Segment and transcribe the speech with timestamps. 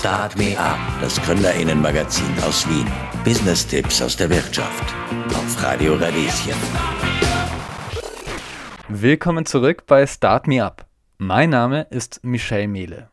[0.00, 2.90] Start Me Up, das Gründerinnenmagazin aus Wien.
[3.22, 4.94] Business-Tipps aus der Wirtschaft.
[5.28, 6.54] Auf Radio Radieschen.
[8.88, 10.86] Willkommen zurück bei Start Me Up.
[11.18, 13.10] Mein Name ist Michelle Mehle.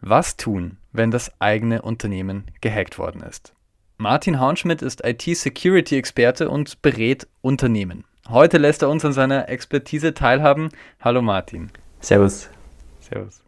[0.00, 3.54] Was tun, wenn das eigene Unternehmen gehackt worden ist?
[3.96, 8.02] Martin Haunschmidt ist IT-Security-Experte und berät Unternehmen.
[8.28, 10.70] Heute lässt er uns an seiner Expertise teilhaben.
[10.98, 11.70] Hallo Martin.
[12.00, 12.50] Servus.
[12.98, 13.44] Servus.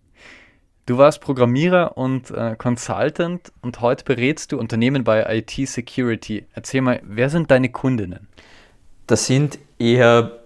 [0.85, 6.45] Du warst Programmierer und äh, Consultant und heute berätst du Unternehmen bei IT Security.
[6.54, 8.27] Erzähl mal, wer sind deine Kundinnen?
[9.07, 10.40] Das sind eher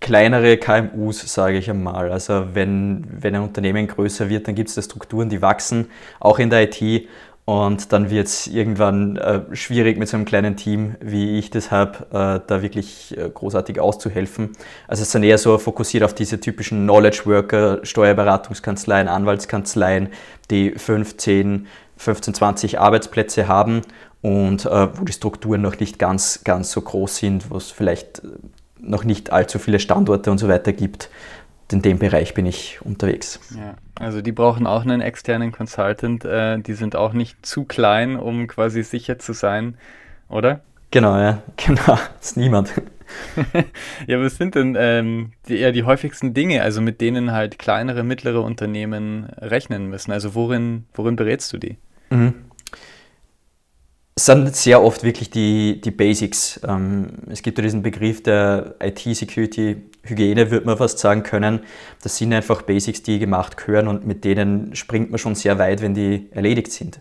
[0.00, 2.10] kleinere KMUs, sage ich einmal.
[2.10, 6.40] Also wenn, wenn ein Unternehmen größer wird, dann gibt es da Strukturen, die wachsen, auch
[6.40, 7.06] in der IT.
[7.50, 11.72] Und dann wird es irgendwann äh, schwierig mit so einem kleinen Team, wie ich das
[11.72, 14.50] habe, äh, da wirklich äh, großartig auszuhelfen.
[14.86, 20.10] Also es sind eher so fokussiert auf diese typischen Knowledge Worker, Steuerberatungskanzleien, Anwaltskanzleien,
[20.48, 23.80] die 15, 15, 20 Arbeitsplätze haben
[24.22, 28.22] und äh, wo die Strukturen noch nicht ganz, ganz so groß sind, wo es vielleicht
[28.78, 31.10] noch nicht allzu viele Standorte und so weiter gibt
[31.72, 33.40] in dem Bereich bin ich unterwegs.
[33.56, 36.24] Ja, also die brauchen auch einen externen Consultant.
[36.24, 39.76] Äh, die sind auch nicht zu klein, um quasi sicher zu sein,
[40.28, 40.60] oder?
[40.90, 41.98] Genau, ja, genau.
[42.18, 42.72] Das ist niemand.
[44.06, 48.04] ja, was sind denn ähm, die, eher die häufigsten Dinge, also mit denen halt kleinere,
[48.04, 50.12] mittlere Unternehmen rechnen müssen?
[50.12, 51.76] Also worin, worin berätst du die?
[52.10, 52.34] Mhm
[54.20, 56.60] es sind sehr oft wirklich die, die Basics.
[56.68, 58.74] Ähm, es gibt ja diesen Begriff der
[60.04, 61.60] IT-Security-Hygiene, würde man fast sagen können.
[62.02, 65.82] Das sind einfach Basics, die gemacht gehören und mit denen springt man schon sehr weit,
[65.82, 67.00] wenn die erledigt sind.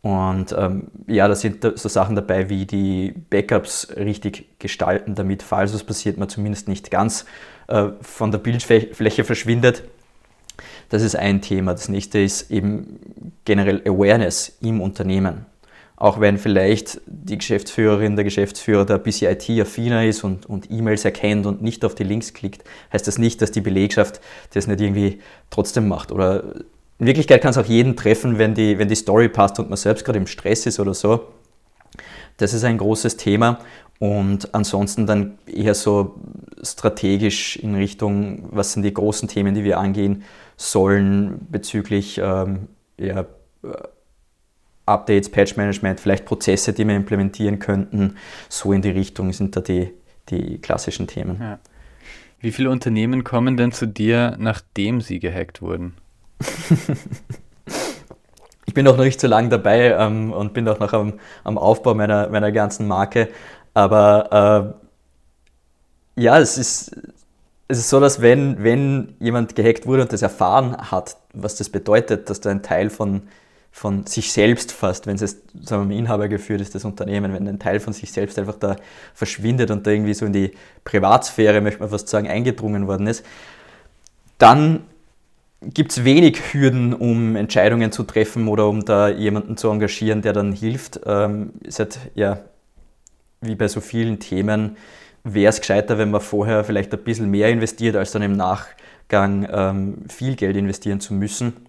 [0.00, 5.74] Und ähm, ja, da sind so Sachen dabei wie die Backups richtig gestalten, damit, falls
[5.74, 7.26] was passiert, man zumindest nicht ganz
[7.66, 9.82] äh, von der Bildfläche verschwindet.
[10.88, 11.72] Das ist ein Thema.
[11.72, 13.00] Das nächste ist eben
[13.44, 15.46] generell Awareness im Unternehmen
[16.00, 21.04] auch wenn vielleicht die Geschäftsführerin, der Geschäftsführer da ein bisschen IT-affiner ist und, und E-Mails
[21.04, 24.20] erkennt und nicht auf die Links klickt, heißt das nicht, dass die Belegschaft
[24.54, 25.18] das nicht irgendwie
[25.50, 26.12] trotzdem macht.
[26.12, 26.54] Oder
[27.00, 29.76] in Wirklichkeit kann es auch jeden treffen, wenn die, wenn die Story passt und man
[29.76, 31.20] selbst gerade im Stress ist oder so.
[32.36, 33.58] Das ist ein großes Thema.
[33.98, 36.14] Und ansonsten dann eher so
[36.62, 40.22] strategisch in Richtung, was sind die großen Themen, die wir angehen
[40.56, 43.26] sollen bezüglich ähm, ja,
[44.88, 48.16] Updates, Patch Management, vielleicht Prozesse, die wir implementieren könnten.
[48.48, 49.92] So in die Richtung sind da die,
[50.30, 51.38] die klassischen Themen.
[51.40, 51.58] Ja.
[52.40, 55.94] Wie viele Unternehmen kommen denn zu dir, nachdem sie gehackt wurden?
[58.66, 61.58] ich bin auch noch nicht so lange dabei ähm, und bin auch noch am, am
[61.58, 63.28] Aufbau meiner, meiner ganzen Marke.
[63.74, 64.74] Aber
[66.16, 66.96] äh, ja, es ist,
[67.66, 71.68] es ist so, dass wenn, wenn jemand gehackt wurde und das erfahren hat, was das
[71.68, 73.22] bedeutet, dass da ein Teil von
[73.70, 77.32] von sich selbst fast, wenn es jetzt sagen wir mal, Inhaber geführt ist, das Unternehmen,
[77.32, 78.76] wenn ein Teil von sich selbst einfach da
[79.14, 80.52] verschwindet und da irgendwie so in die
[80.84, 83.24] Privatsphäre, möchte man fast sagen, eingedrungen worden ist,
[84.38, 84.84] dann
[85.62, 90.32] gibt es wenig Hürden, um Entscheidungen zu treffen oder um da jemanden zu engagieren, der
[90.32, 91.00] dann hilft.
[91.06, 92.40] Ähm, ist halt, ja,
[93.40, 94.76] wie bei so vielen Themen,
[95.24, 99.48] wäre es gescheiter, wenn man vorher vielleicht ein bisschen mehr investiert, als dann im Nachgang
[99.50, 101.67] ähm, viel Geld investieren zu müssen.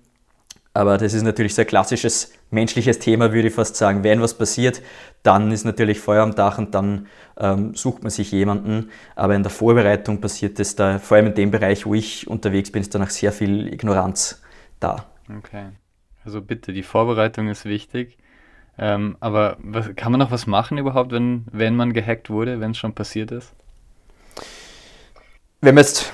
[0.79, 4.01] Aber das ist natürlich so ein klassisches menschliches Thema, würde ich fast sagen.
[4.05, 4.81] Wenn was passiert,
[5.23, 7.07] dann ist natürlich Feuer am Dach und dann
[7.37, 8.89] ähm, sucht man sich jemanden.
[9.17, 12.71] Aber in der Vorbereitung passiert es da, vor allem in dem Bereich, wo ich unterwegs
[12.71, 14.41] bin, ist danach sehr viel Ignoranz
[14.79, 15.03] da.
[15.37, 15.65] Okay.
[16.23, 18.17] Also bitte, die Vorbereitung ist wichtig.
[18.77, 22.71] Ähm, aber was, kann man noch was machen überhaupt, wenn, wenn man gehackt wurde, wenn
[22.71, 23.51] es schon passiert ist?
[25.59, 26.13] Wenn man jetzt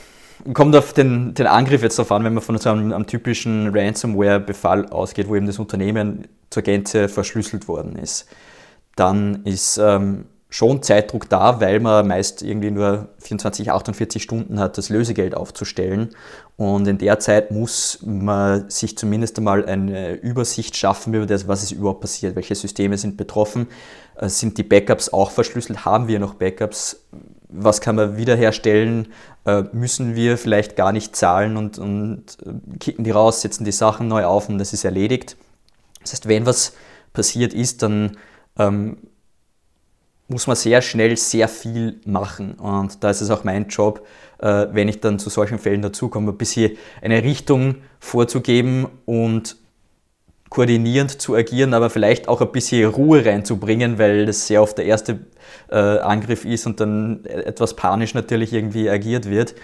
[0.54, 3.76] kommt auf den, den Angriff jetzt darauf an, wenn man von so einem, einem typischen
[3.76, 8.28] Ransomware-Befall ausgeht, wo eben das Unternehmen zur Gänze verschlüsselt worden ist.
[8.96, 14.78] Dann ist ähm, schon Zeitdruck da, weil man meist irgendwie nur 24, 48 Stunden hat,
[14.78, 16.12] das Lösegeld aufzustellen.
[16.56, 21.64] Und in der Zeit muss man sich zumindest einmal eine Übersicht schaffen über das, was
[21.64, 23.68] ist überhaupt passiert, welche Systeme sind betroffen,
[24.18, 27.06] äh, sind die Backups auch verschlüsselt, haben wir noch Backups,
[27.50, 29.08] was kann man wiederherstellen,
[29.46, 33.72] äh, müssen wir vielleicht gar nicht zahlen und, und äh, kicken die raus, setzen die
[33.72, 35.38] Sachen neu auf und das ist erledigt.
[36.02, 36.74] Das heißt, wenn was
[37.14, 38.18] passiert ist, dann
[38.58, 38.98] ähm,
[40.28, 42.54] muss man sehr schnell sehr viel machen.
[42.54, 44.06] Und da ist es auch mein Job,
[44.40, 49.58] äh, wenn ich dann zu solchen Fällen dazukomme, ein bisschen eine Richtung vorzugeben und
[50.50, 54.86] koordinierend zu agieren, aber vielleicht auch ein bisschen Ruhe reinzubringen, weil das sehr oft der
[54.86, 55.20] erste
[55.70, 59.56] äh, Angriff ist und dann etwas panisch natürlich irgendwie agiert wird.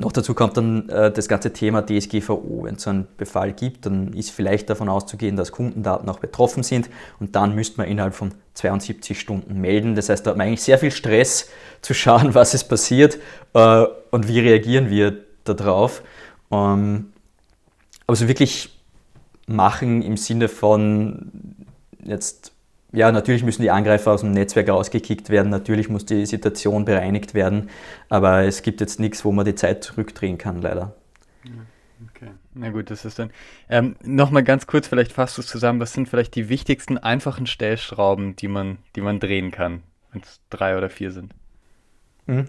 [0.00, 2.64] Noch dazu kommt dann äh, das ganze Thema DSGVO.
[2.64, 6.62] Wenn es so einen Befall gibt, dann ist vielleicht davon auszugehen, dass Kundendaten auch betroffen
[6.62, 6.88] sind
[7.20, 9.94] und dann müsste man innerhalb von 72 Stunden melden.
[9.94, 11.50] Das heißt, da hat man eigentlich sehr viel Stress
[11.82, 13.18] zu schauen, was ist passiert
[13.52, 16.02] äh, und wie reagieren wir darauf.
[16.50, 17.12] Ähm,
[18.06, 18.80] aber so wirklich
[19.46, 21.30] machen im Sinne von
[22.02, 22.52] jetzt
[22.92, 27.34] ja, natürlich müssen die Angreifer aus dem Netzwerk rausgekickt werden, natürlich muss die Situation bereinigt
[27.34, 27.70] werden,
[28.08, 30.94] aber es gibt jetzt nichts, wo man die Zeit zurückdrehen kann, leider.
[32.14, 33.30] Okay, na gut, das ist dann.
[33.68, 37.46] Ähm, Nochmal ganz kurz, vielleicht fasst du es zusammen, was sind vielleicht die wichtigsten einfachen
[37.46, 39.82] Stellschrauben, die man, die man drehen kann,
[40.12, 41.34] wenn es drei oder vier sind?
[42.26, 42.46] Mhm.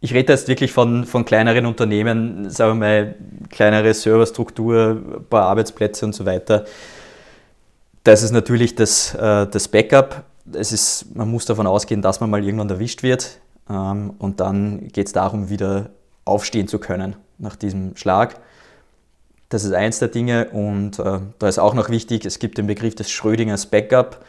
[0.00, 3.16] Ich rede jetzt wirklich von, von kleineren Unternehmen, sagen wir mal,
[3.48, 6.66] kleinere Serverstruktur, ein paar Arbeitsplätze und so weiter
[8.06, 10.24] das ist natürlich das, äh, das Backup.
[10.52, 13.40] Es ist, man muss davon ausgehen, dass man mal irgendwann erwischt wird.
[13.68, 15.90] Ähm, und dann geht es darum, wieder
[16.24, 18.38] aufstehen zu können nach diesem Schlag.
[19.48, 20.50] Das ist eins der Dinge.
[20.50, 24.24] Und äh, da ist auch noch wichtig, es gibt den Begriff des Schrödingers Backup.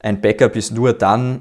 [0.00, 1.40] Ein Backup ist nur dann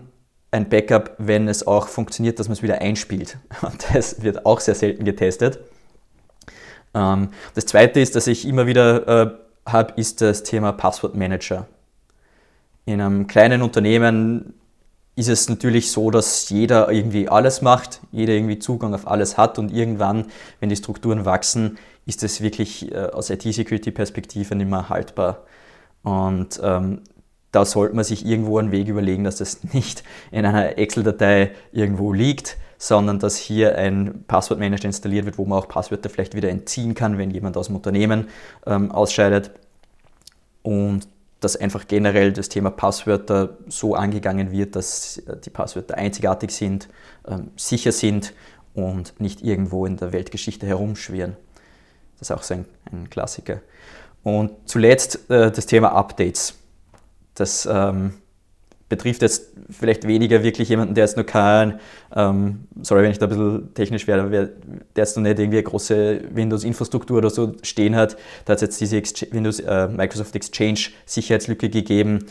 [0.51, 3.37] ein Backup, wenn es auch funktioniert, dass man es wieder einspielt.
[3.61, 5.59] Und das wird auch sehr selten getestet.
[6.93, 11.67] Ähm, das zweite ist, dass ich immer wieder äh, habe, ist das Thema Passwortmanager.
[12.85, 14.53] In einem kleinen Unternehmen
[15.15, 19.57] ist es natürlich so, dass jeder irgendwie alles macht, jeder irgendwie Zugang auf alles hat
[19.57, 20.25] und irgendwann,
[20.59, 25.43] wenn die Strukturen wachsen, ist es wirklich äh, aus IT-Security-Perspektive nicht mehr haltbar.
[26.03, 27.01] Und ähm,
[27.51, 32.13] da sollte man sich irgendwo einen Weg überlegen, dass das nicht in einer Excel-Datei irgendwo
[32.13, 36.93] liegt, sondern dass hier ein Passwortmanager installiert wird, wo man auch Passwörter vielleicht wieder entziehen
[36.93, 38.27] kann, wenn jemand aus dem Unternehmen
[38.65, 39.51] ähm, ausscheidet.
[40.61, 41.07] Und
[41.39, 46.89] dass einfach generell das Thema Passwörter so angegangen wird, dass die Passwörter einzigartig sind,
[47.27, 48.33] ähm, sicher sind
[48.73, 51.37] und nicht irgendwo in der Weltgeschichte herumschwirren.
[52.19, 53.61] Das ist auch so ein, ein Klassiker.
[54.23, 56.55] Und zuletzt äh, das Thema Updates.
[57.35, 58.15] Das ähm,
[58.89, 61.79] betrifft jetzt vielleicht weniger wirklich jemanden, der jetzt nur kein,
[62.15, 64.49] ähm, sorry, wenn ich da ein bisschen technisch werde, der
[64.95, 68.15] jetzt noch nicht irgendwie eine große Windows-Infrastruktur oder so stehen hat.
[68.45, 72.25] Da hat es jetzt diese Ex Windows, äh, Microsoft Exchange Sicherheitslücke gegeben,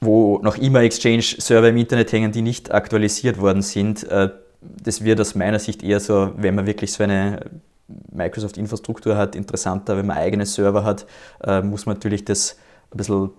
[0.00, 4.04] wo noch immer Exchange-Server im Internet hängen, die nicht aktualisiert worden sind.
[4.10, 4.30] Äh,
[4.60, 7.40] das wird aus meiner Sicht eher so, wenn man wirklich so eine
[8.12, 11.06] Microsoft-Infrastruktur hat, interessanter, wenn man eigene Server hat,
[11.44, 12.56] äh, muss man natürlich das
[12.90, 13.30] ein bisschen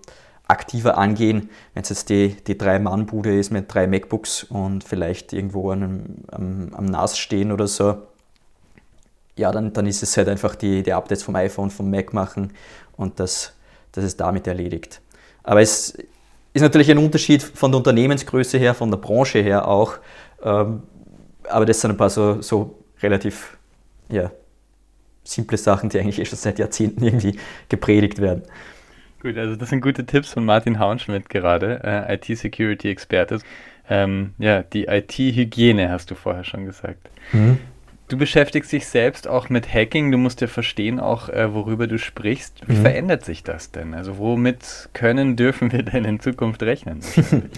[0.50, 1.48] aktiver angehen.
[1.74, 6.70] Wenn es jetzt die, die Drei-Mann-Bude ist mit drei MacBooks und vielleicht irgendwo am, am,
[6.74, 8.02] am NAS stehen oder so,
[9.36, 12.52] ja, dann, dann ist es halt einfach die, die Updates vom iPhone, vom Mac machen
[12.96, 13.54] und das,
[13.92, 15.00] das ist damit erledigt.
[15.42, 15.96] Aber es
[16.52, 19.94] ist natürlich ein Unterschied von der Unternehmensgröße her, von der Branche her auch.
[20.42, 20.82] Ähm,
[21.48, 23.56] aber das sind ein paar so, so relativ
[24.10, 24.30] ja,
[25.24, 27.38] simple Sachen, die eigentlich schon seit Jahrzehnten irgendwie
[27.68, 28.42] gepredigt werden.
[29.20, 33.40] Gut, also das sind gute Tipps von Martin Haunschmidt gerade, äh, IT-Security-Experte.
[33.88, 37.10] Ähm, ja, die IT-Hygiene hast du vorher schon gesagt.
[37.32, 37.58] Mhm.
[38.08, 40.10] Du beschäftigst dich selbst auch mit Hacking.
[40.10, 42.62] Du musst ja verstehen auch, äh, worüber du sprichst.
[42.66, 42.82] Wie mhm.
[42.82, 43.94] verändert sich das denn?
[43.94, 47.00] Also womit können, dürfen wir denn in Zukunft rechnen?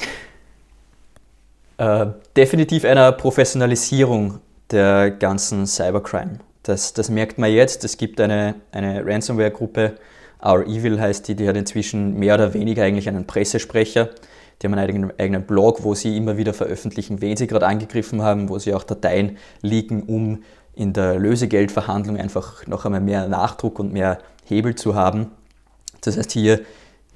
[1.79, 2.07] äh,
[2.37, 6.41] definitiv einer Professionalisierung der ganzen Cybercrime.
[6.65, 7.85] Das, das merkt man jetzt.
[7.85, 9.95] Es gibt eine, eine Ransomware-Gruppe,
[10.45, 14.11] Our Evil heißt die, die hat inzwischen mehr oder weniger eigentlich einen Pressesprecher.
[14.61, 18.49] Die haben einen eigenen, Blog, wo sie immer wieder veröffentlichen, wen sie gerade angegriffen haben,
[18.49, 20.43] wo sie auch Dateien liegen, um
[20.75, 25.33] in der Lösegeldverhandlung einfach noch einmal mehr Nachdruck und mehr Hebel zu haben.
[26.01, 26.61] Das heißt, hier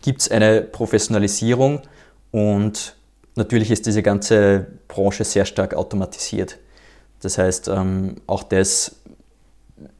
[0.02, 1.80] gibt es eine Professionalisierung
[2.30, 2.97] und
[3.35, 6.59] natürlich ist diese ganze Branche sehr stark automatisiert.
[7.21, 8.97] Das heißt, ähm, auch das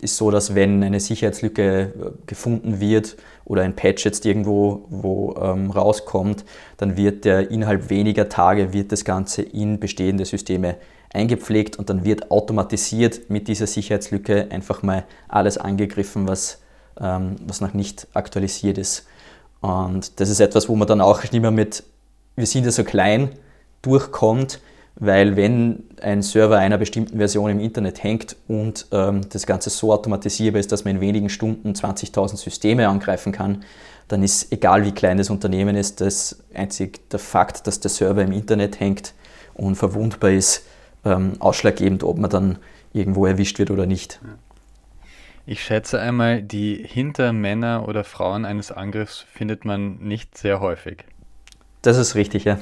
[0.01, 5.35] ist so, dass wenn eine Sicherheitslücke äh, gefunden wird oder ein Patch jetzt irgendwo wo,
[5.41, 6.45] ähm, rauskommt,
[6.79, 10.77] dann wird der innerhalb weniger Tage wird das Ganze in bestehende Systeme
[11.13, 16.61] eingepflegt und dann wird automatisiert mit dieser Sicherheitslücke einfach mal alles angegriffen, was,
[17.01, 19.07] ähm, was noch nicht aktualisiert ist.
[19.61, 21.83] Und das ist etwas, wo man dann auch nicht mehr mit,
[22.35, 23.31] wir sind ja so klein,
[23.83, 24.61] durchkommt,
[24.99, 29.93] weil wenn ein Server einer bestimmten Version im Internet hängt und ähm, das Ganze so
[29.93, 33.65] automatisierbar ist, dass man in wenigen Stunden 20.000 Systeme angreifen kann,
[34.09, 38.23] dann ist egal wie klein das Unternehmen ist, das einzig der Fakt, dass der Server
[38.23, 39.13] im Internet hängt
[39.55, 40.65] und verwundbar ist,
[41.05, 42.59] ähm, ausschlaggebend, ob man dann
[42.93, 44.21] irgendwo erwischt wird oder nicht.
[45.45, 51.05] Ich schätze einmal, die Hintermänner oder Frauen eines Angriffs findet man nicht sehr häufig.
[51.83, 52.59] Das ist richtig, ja.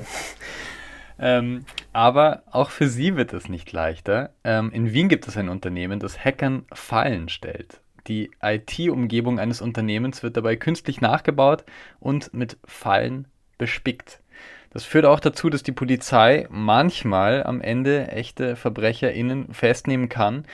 [1.18, 4.30] Ähm, aber auch für sie wird es nicht leichter.
[4.42, 7.80] Ähm, in Wien gibt es ein Unternehmen, das Hackern Fallen stellt.
[8.06, 11.64] Die IT-Umgebung eines Unternehmens wird dabei künstlich nachgebaut
[12.00, 14.20] und mit Fallen bespickt.
[14.70, 20.44] Das führt auch dazu, dass die Polizei manchmal am Ende echte VerbrecherInnen festnehmen kann.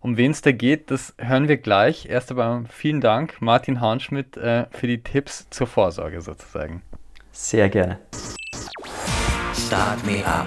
[0.00, 2.06] Um wen es da geht, das hören wir gleich.
[2.08, 6.82] Erst aber vielen Dank, Martin Haunschmidt, äh, für die Tipps zur Vorsorge sozusagen.
[7.32, 7.98] Sehr gerne.
[9.66, 10.46] Start Me Up.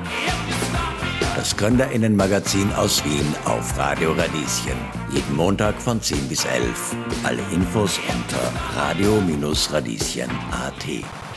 [1.35, 4.77] Das Gründerinnenmagazin aus Wien auf Radio Radieschen.
[5.11, 6.95] Jeden Montag von 10 bis 11.
[7.23, 11.28] Alle Infos unter radio-radieschen.at.